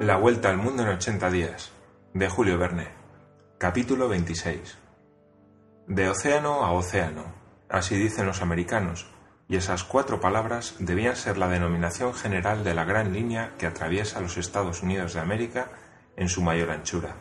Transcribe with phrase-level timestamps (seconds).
[0.00, 1.72] La vuelta al mundo en 80 días,
[2.14, 2.88] de Julio Verne.
[3.58, 4.78] Capítulo 26.
[5.88, 7.26] De océano a océano,
[7.68, 9.10] así dicen los americanos,
[9.46, 14.22] y esas cuatro palabras debían ser la denominación general de la gran línea que atraviesa
[14.22, 15.68] los Estados Unidos de América
[16.16, 17.16] en su mayor anchura.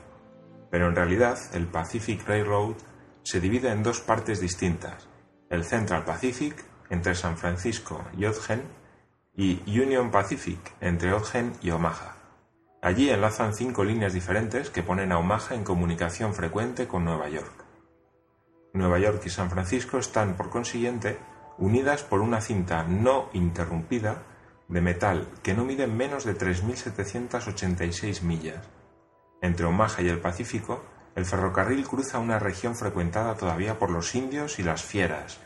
[0.72, 2.76] Pero en realidad el Pacific Railroad
[3.24, 5.10] se divide en dos partes distintas,
[5.50, 8.64] el Central Pacific, entre San Francisco y Ogden,
[9.36, 12.19] y Union Pacific, entre Ogden y Omaha.
[12.82, 17.66] Allí enlazan cinco líneas diferentes que ponen a Omaha en comunicación frecuente con Nueva York.
[18.74, 21.18] Nueva York y San Francisco están, por consiguiente,
[21.58, 24.24] unidas por una cinta no interrumpida
[24.70, 28.66] de metal que no mide menos de 3.786 millas.
[29.42, 30.82] Entre Omaha y el Pacífico,
[31.16, 35.42] el ferrocarril cruza una región frecuentada todavía por los indios y las fieras,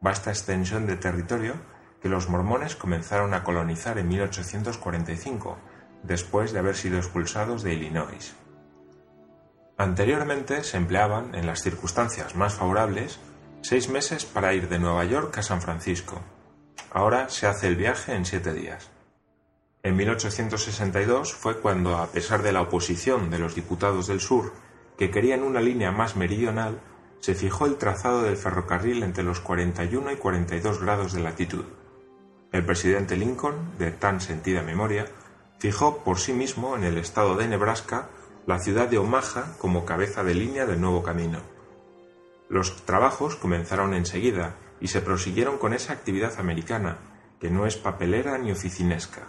[0.00, 1.54] vasta extensión de territorio
[2.00, 5.58] que los mormones comenzaron a colonizar en 1845
[6.02, 8.34] después de haber sido expulsados de Illinois.
[9.76, 13.20] Anteriormente se empleaban, en las circunstancias más favorables,
[13.62, 16.20] seis meses para ir de Nueva York a San Francisco.
[16.90, 18.90] Ahora se hace el viaje en siete días.
[19.82, 24.52] En 1862 fue cuando, a pesar de la oposición de los diputados del sur,
[24.96, 26.80] que querían una línea más meridional,
[27.20, 31.64] se fijó el trazado del ferrocarril entre los 41 y 42 grados de latitud.
[32.50, 35.06] El presidente Lincoln, de tan sentida memoria,
[35.58, 38.08] fijó por sí mismo en el estado de Nebraska
[38.46, 41.40] la ciudad de Omaha como cabeza de línea del nuevo camino.
[42.48, 46.98] Los trabajos comenzaron enseguida y se prosiguieron con esa actividad americana,
[47.40, 49.28] que no es papelera ni oficinesca.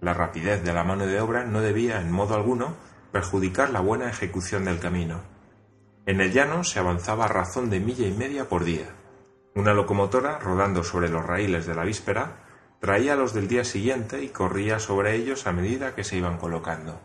[0.00, 2.74] La rapidez de la mano de obra no debía en modo alguno
[3.12, 5.20] perjudicar la buena ejecución del camino.
[6.06, 8.94] En el llano se avanzaba a razón de milla y media por día.
[9.54, 12.47] Una locomotora, rodando sobre los raíles de la víspera,
[12.80, 17.00] traía los del día siguiente y corría sobre ellos a medida que se iban colocando.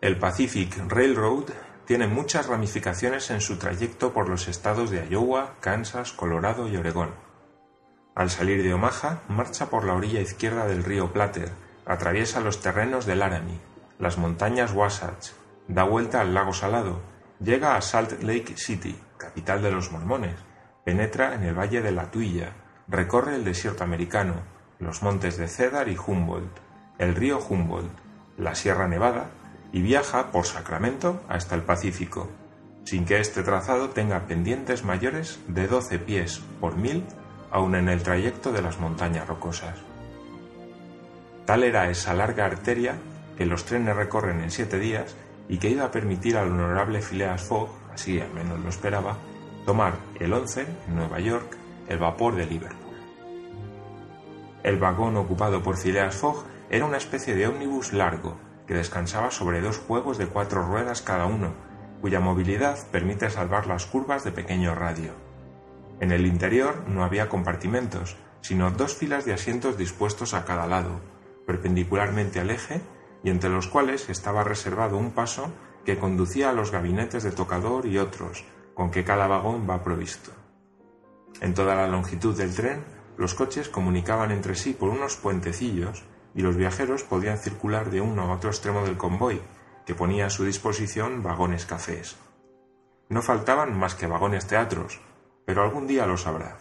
[0.00, 1.50] El Pacific Railroad
[1.84, 7.10] tiene muchas ramificaciones en su trayecto por los estados de Iowa, Kansas, Colorado y Oregón.
[8.14, 11.50] Al salir de Omaha, marcha por la orilla izquierda del río Platter,
[11.86, 13.60] atraviesa los terrenos del Laramie,
[13.98, 15.30] las montañas Wasatch,
[15.68, 17.00] da vuelta al lago Salado,
[17.40, 20.36] llega a Salt Lake City, capital de los mormones,
[20.84, 22.52] penetra en el valle de la Tuilla,
[22.88, 24.34] recorre el desierto americano,
[24.82, 26.58] los montes de Cedar y Humboldt,
[26.98, 27.92] el río Humboldt,
[28.36, 29.30] la Sierra Nevada
[29.72, 32.28] y viaja por Sacramento hasta el Pacífico,
[32.84, 37.04] sin que este trazado tenga pendientes mayores de 12 pies por mil
[37.50, 39.76] aun en el trayecto de las montañas rocosas.
[41.44, 42.96] Tal era esa larga arteria
[43.36, 45.16] que los trenes recorren en siete días
[45.48, 49.18] y que iba a permitir al honorable Phileas Fogg, así al menos lo esperaba,
[49.66, 51.56] tomar el 11 en Nueva York
[51.88, 52.91] el vapor de Liverpool.
[54.62, 58.36] El vagón ocupado por Phileas Fogg era una especie de ómnibus largo
[58.66, 61.52] que descansaba sobre dos juegos de cuatro ruedas cada uno,
[62.00, 65.12] cuya movilidad permite salvar las curvas de pequeño radio.
[66.00, 71.00] En el interior no había compartimentos, sino dos filas de asientos dispuestos a cada lado,
[71.46, 72.80] perpendicularmente al eje,
[73.24, 75.52] y entre los cuales estaba reservado un paso
[75.84, 80.32] que conducía a los gabinetes de tocador y otros, con que cada vagón va provisto.
[81.40, 82.84] En toda la longitud del tren
[83.16, 88.22] los coches comunicaban entre sí por unos puentecillos y los viajeros podían circular de uno
[88.22, 89.40] a otro extremo del convoy,
[89.86, 92.16] que ponía a su disposición vagones cafés.
[93.08, 95.00] No faltaban más que vagones teatros,
[95.44, 96.58] pero algún día lo sabrá.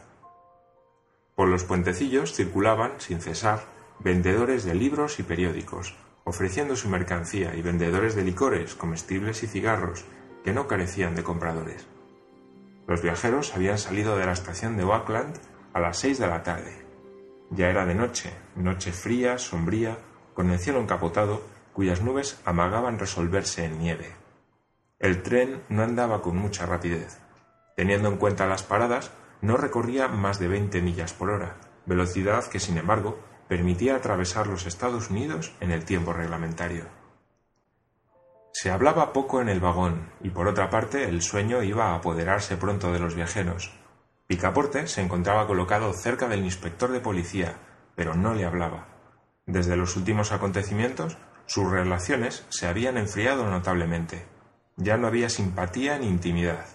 [1.35, 3.63] Por los puentecillos circulaban, sin cesar,
[4.00, 10.06] vendedores de libros y periódicos, ofreciendo su mercancía y vendedores de licores, comestibles y cigarros,
[10.44, 11.88] que no carecían de compradores.
[12.88, 15.40] Los viajeros habían salido de la estación de Oakland
[15.73, 16.85] a las seis de la tarde.
[17.49, 19.97] Ya era de noche, noche fría, sombría,
[20.33, 21.41] con el cielo encapotado,
[21.73, 24.15] cuyas nubes amagaban resolverse en nieve.
[24.99, 27.19] El tren no andaba con mucha rapidez.
[27.75, 29.11] Teniendo en cuenta las paradas,
[29.41, 34.66] no recorría más de veinte millas por hora, velocidad que, sin embargo, permitía atravesar los
[34.66, 36.85] Estados Unidos en el tiempo reglamentario.
[38.53, 42.57] Se hablaba poco en el vagón, y por otra parte el sueño iba a apoderarse
[42.57, 43.73] pronto de los viajeros.
[44.31, 47.57] Picaporte se encontraba colocado cerca del inspector de policía,
[47.97, 48.87] pero no le hablaba.
[49.45, 51.17] Desde los últimos acontecimientos,
[51.47, 54.25] sus relaciones se habían enfriado notablemente.
[54.78, 56.66] Ya no había simpatía ni intimidad.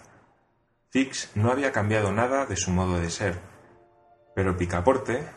[0.91, 3.39] Fix no había cambiado nada de su modo de ser,
[4.35, 5.27] pero Picaporte,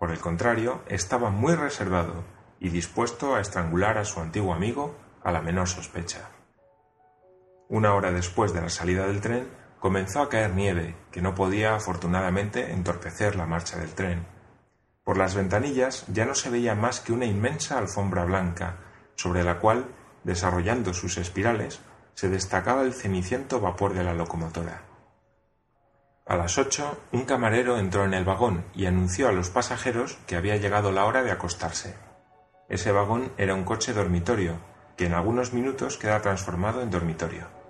[0.00, 2.24] por el contrario, estaba muy reservado
[2.58, 6.28] y dispuesto a estrangular a su antiguo amigo a la menor sospecha.
[7.68, 11.74] Una hora después de la salida del tren, comenzó a caer nieve, que no podía
[11.74, 14.24] afortunadamente entorpecer la marcha del tren.
[15.02, 18.76] Por las ventanillas ya no se veía más que una inmensa alfombra blanca,
[19.16, 19.88] sobre la cual,
[20.22, 21.80] desarrollando sus espirales,
[22.14, 24.82] se destacaba el ceniciento vapor de la locomotora.
[26.26, 30.36] A las ocho, un camarero entró en el vagón y anunció a los pasajeros que
[30.36, 31.96] había llegado la hora de acostarse.
[32.68, 34.60] Ese vagón era un coche dormitorio,
[34.96, 37.61] que en algunos minutos queda transformado en dormitorio.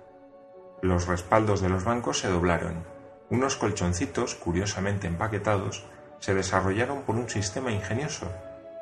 [0.83, 2.83] Los respaldos de los bancos se doblaron.
[3.29, 5.85] Unos colchoncitos, curiosamente empaquetados,
[6.19, 8.29] se desarrollaron por un sistema ingenioso.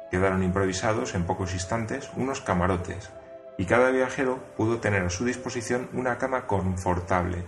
[0.09, 3.11] Quedaron improvisados en pocos instantes unos camarotes,
[3.55, 7.43] y cada viajero pudo tener a su disposición una cama confortable,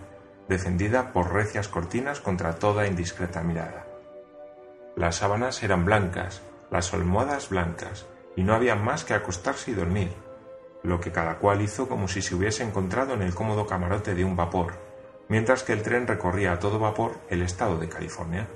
[0.48, 3.88] defendida por recias cortinas contra toda indiscreta mirada.
[4.96, 8.06] Las sábanas eran blancas, las almohadas blancas,
[8.36, 10.14] y no había más que acostarse y dormir,
[10.84, 14.26] lo que cada cual hizo como si se hubiese encontrado en el cómodo camarote de
[14.26, 14.74] un vapor,
[15.30, 18.48] mientras que el tren recorría a todo vapor el estado de California.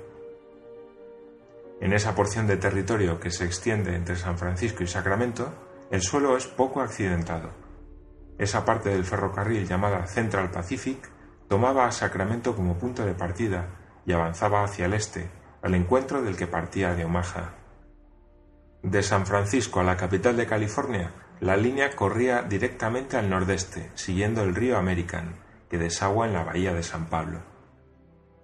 [1.80, 5.52] En esa porción de territorio que se extiende entre San Francisco y Sacramento,
[5.90, 7.50] el suelo es poco accidentado.
[8.36, 10.98] Esa parte del ferrocarril llamada Central Pacific
[11.48, 13.68] tomaba a Sacramento como punto de partida
[14.04, 15.30] y avanzaba hacia el este,
[15.62, 17.54] al encuentro del que partía de Omaha.
[18.82, 21.10] De San Francisco a la capital de California,
[21.40, 25.36] la línea corría directamente al nordeste, siguiendo el río American,
[25.70, 27.42] que desagua en la bahía de San Pablo.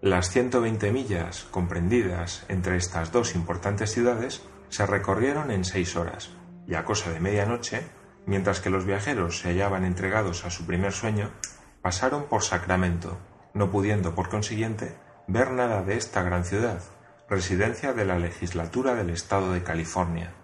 [0.00, 6.30] Las 120 millas comprendidas entre estas dos importantes ciudades se recorrieron en seis horas,
[6.66, 7.82] y a cosa de medianoche,
[8.26, 11.30] mientras que los viajeros se hallaban entregados a su primer sueño,
[11.82, 13.18] pasaron por Sacramento,
[13.54, 14.96] no pudiendo, por consiguiente,
[15.26, 16.80] ver nada de esta gran ciudad,
[17.28, 20.34] residencia de la legislatura del estado de California,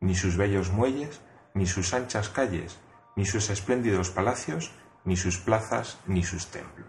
[0.00, 1.20] ni sus bellos muelles,
[1.54, 2.78] ni sus anchas calles,
[3.16, 4.72] ni sus espléndidos palacios,
[5.04, 6.88] ni sus plazas, ni sus templos.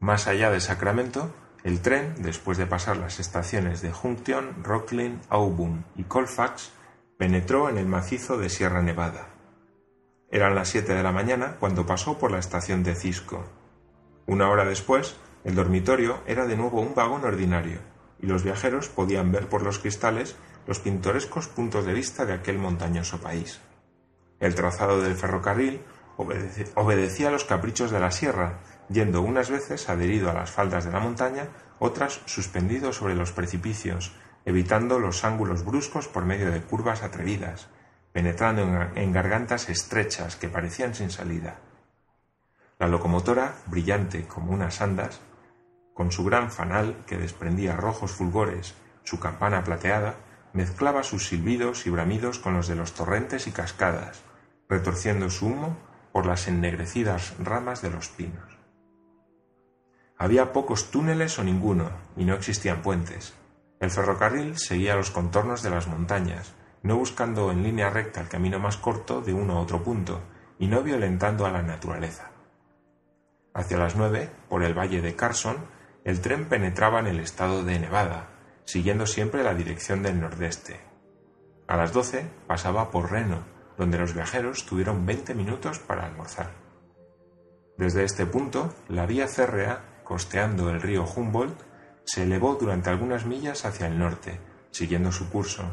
[0.00, 5.86] Más allá de Sacramento, el tren, después de pasar las estaciones de Junction, Rocklin, Aubun
[5.96, 6.72] y Colfax,
[7.16, 9.28] penetró en el macizo de Sierra Nevada.
[10.30, 13.44] Eran las siete de la mañana cuando pasó por la estación de Cisco.
[14.26, 17.78] Una hora después, el dormitorio era de nuevo un vagón ordinario,
[18.20, 20.36] y los viajeros podían ver por los cristales
[20.66, 23.60] los pintorescos puntos de vista de aquel montañoso país.
[24.40, 25.80] El trazado del ferrocarril
[26.16, 30.92] obedecía a los caprichos de la sierra, yendo unas veces adherido a las faldas de
[30.92, 34.12] la montaña, otras suspendido sobre los precipicios,
[34.44, 37.68] evitando los ángulos bruscos por medio de curvas atrevidas,
[38.12, 38.62] penetrando
[38.94, 41.58] en gargantas estrechas que parecían sin salida.
[42.78, 45.20] La locomotora, brillante como unas andas,
[45.94, 48.74] con su gran fanal que desprendía rojos fulgores,
[49.04, 50.16] su campana plateada,
[50.54, 54.22] mezclaba sus silbidos y bramidos con los de los torrentes y cascadas,
[54.68, 55.76] retorciendo su humo
[56.12, 58.56] por las ennegrecidas ramas de los pinos.
[60.16, 63.34] Había pocos túneles o ninguno, y no existían puentes.
[63.80, 66.54] El ferrocarril seguía los contornos de las montañas,
[66.84, 70.20] no buscando en línea recta el camino más corto de uno a otro punto,
[70.60, 72.30] y no violentando a la naturaleza.
[73.54, 75.56] Hacia las nueve, por el valle de Carson,
[76.04, 78.28] el tren penetraba en el estado de Nevada,
[78.64, 80.80] siguiendo siempre la dirección del nordeste.
[81.66, 83.44] A las doce pasaba por Reno,
[83.76, 86.50] donde los viajeros tuvieron veinte minutos para almorzar.
[87.76, 91.60] Desde este punto, la vía férrea, costeando el río Humboldt,
[92.04, 94.38] se elevó durante algunas millas hacia el norte,
[94.70, 95.64] siguiendo su curso.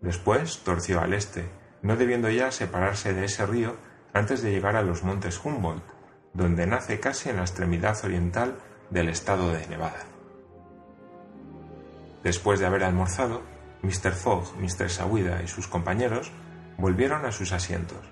[0.00, 1.48] Después torció al este,
[1.82, 3.76] no debiendo ya separarse de ese río
[4.12, 5.84] antes de llegar a los montes Humboldt,
[6.34, 8.58] donde nace casi en la extremidad oriental
[8.90, 10.04] del estado de Nevada.
[12.28, 13.40] Después de haber almorzado,
[13.80, 14.12] Mr.
[14.12, 14.90] Fogg, Mr.
[14.90, 16.30] Sawida y sus compañeros
[16.76, 18.04] volvieron a sus asientos.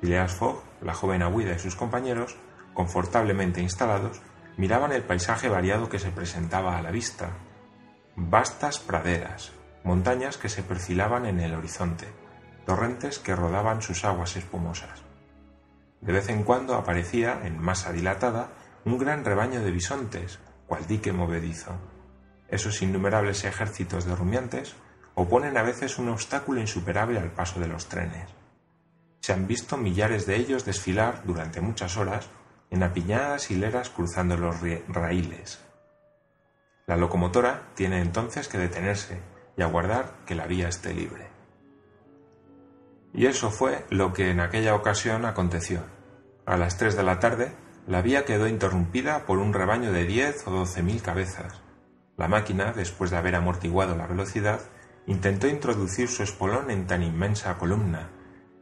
[0.00, 2.36] Phileas Fogg, la joven Aguida y sus compañeros,
[2.74, 4.22] confortablemente instalados,
[4.56, 7.28] miraban el paisaje variado que se presentaba a la vista.
[8.16, 9.52] Vastas praderas,
[9.84, 12.08] montañas que se perfilaban en el horizonte,
[12.66, 15.04] torrentes que rodaban sus aguas espumosas.
[16.00, 18.48] De vez en cuando aparecía, en masa dilatada,
[18.84, 21.78] un gran rebaño de bisontes, cual dique movedizo.
[22.50, 24.74] Esos innumerables ejércitos de rumiantes
[25.14, 28.28] oponen a veces un obstáculo insuperable al paso de los trenes.
[29.20, 32.28] Se han visto millares de ellos desfilar durante muchas horas
[32.70, 34.56] en apiñadas hileras cruzando los
[34.88, 35.60] raíles.
[36.86, 39.20] La locomotora tiene entonces que detenerse
[39.56, 41.28] y aguardar que la vía esté libre.
[43.12, 45.82] Y eso fue lo que en aquella ocasión aconteció.
[46.46, 47.52] A las tres de la tarde,
[47.86, 51.60] la vía quedó interrumpida por un rebaño de diez o doce mil cabezas,
[52.20, 54.60] la máquina, después de haber amortiguado la velocidad,
[55.06, 58.10] intentó introducir su espolón en tan inmensa columna,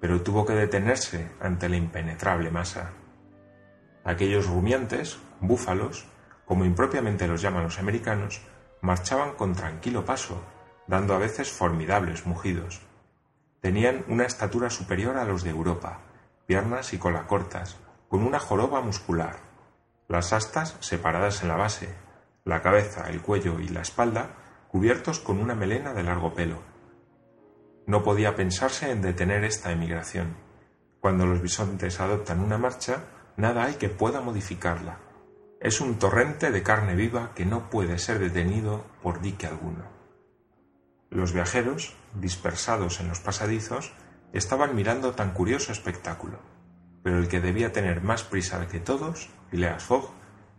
[0.01, 2.93] pero tuvo que detenerse ante la impenetrable masa.
[4.05, 6.07] Aquellos rumiantes, búfalos,
[6.45, 8.43] como impropiamente los llaman los americanos,
[8.81, 10.41] marchaban con tranquilo paso,
[10.87, 12.81] dando a veces formidables mugidos.
[13.61, 16.03] Tenían una estatura superior a los de Europa,
[16.47, 17.77] piernas y cola cortas,
[18.09, 19.39] con una joroba muscular,
[20.07, 21.93] las astas separadas en la base,
[22.45, 24.37] la cabeza, el cuello y la espalda
[24.69, 26.63] cubiertos con una melena de largo pelo.
[27.87, 30.37] No podía pensarse en detener esta emigración.
[31.01, 33.05] Cuando los bisontes adoptan una marcha,
[33.37, 34.99] nada hay que pueda modificarla.
[35.61, 39.85] Es un torrente de carne viva que no puede ser detenido por dique alguno.
[41.11, 43.95] Los viajeros, dispersados en los pasadizos,
[44.35, 46.39] estaban mirando tan curioso espectáculo,
[47.03, 50.11] pero el que debía tener más prisa que todos, Phileas Fogg,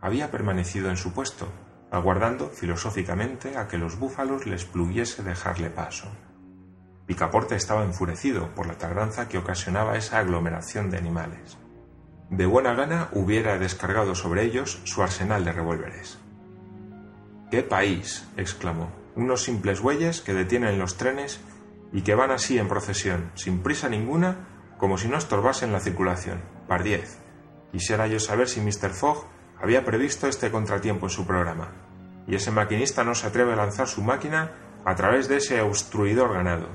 [0.01, 1.47] había permanecido en su puesto,
[1.91, 6.07] aguardando filosóficamente a que los búfalos les pluguiese dejarle paso.
[7.05, 11.57] Picaporte estaba enfurecido por la tardanza que ocasionaba esa aglomeración de animales.
[12.29, 16.19] De buena gana hubiera descargado sobre ellos su arsenal de revólveres.
[17.49, 18.27] ¡Qué país!
[18.37, 18.91] exclamó.
[19.15, 21.39] Unos simples bueyes que detienen los trenes
[21.91, 26.43] y que van así en procesión, sin prisa ninguna, como si no estorbasen la circulación.
[26.67, 27.17] Pardiez.
[27.71, 28.91] Quisiera yo saber si Mr.
[28.91, 29.25] Fogg
[29.61, 31.69] había previsto este contratiempo en su programa,
[32.27, 34.51] y ese maquinista no se atreve a lanzar su máquina
[34.85, 36.67] a través de ese obstruidor ganado.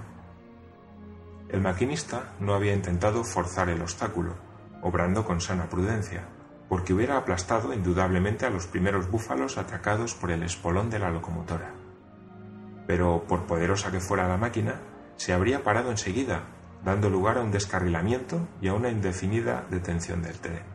[1.48, 4.34] El maquinista no había intentado forzar el obstáculo,
[4.82, 6.24] obrando con sana prudencia,
[6.68, 11.72] porque hubiera aplastado indudablemente a los primeros búfalos atracados por el espolón de la locomotora.
[12.86, 14.80] Pero, por poderosa que fuera la máquina,
[15.16, 16.42] se habría parado enseguida,
[16.84, 20.73] dando lugar a un descarrilamiento y a una indefinida detención del tren.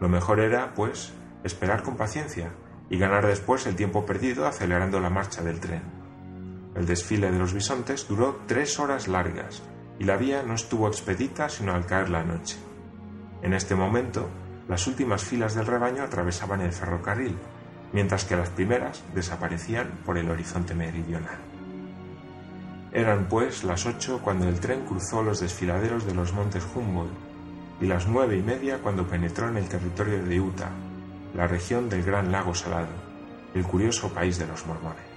[0.00, 1.12] Lo mejor era, pues,
[1.44, 2.52] esperar con paciencia
[2.90, 5.82] y ganar después el tiempo perdido acelerando la marcha del tren.
[6.74, 9.62] El desfile de los bisontes duró tres horas largas
[9.98, 12.56] y la vía no estuvo expedita sino al caer la noche.
[13.42, 14.28] En este momento,
[14.68, 17.36] las últimas filas del rebaño atravesaban el ferrocarril,
[17.92, 21.38] mientras que las primeras desaparecían por el horizonte meridional.
[22.92, 27.33] Eran pues las ocho cuando el tren cruzó los desfiladeros de los montes Humboldt
[27.84, 30.70] y las nueve y media cuando penetró en el territorio de Utah,
[31.34, 32.88] la región del Gran Lago Salado,
[33.54, 35.13] el curioso país de los mormones.